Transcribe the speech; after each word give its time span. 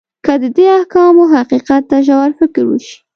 که 0.25 0.33
د 0.41 0.43
دې 0.55 0.65
احکامو 0.79 1.23
حقیقت 1.35 1.83
ته 1.89 1.97
ژور 2.07 2.29
فکر 2.39 2.63
وشي. 2.67 2.95